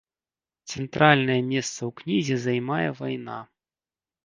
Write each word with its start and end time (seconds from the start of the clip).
Цэнтральнае 0.71 1.35
месца 1.51 1.77
ў 1.89 1.91
кнізе 2.01 2.35
займае 2.49 2.89
вайна. 3.03 3.39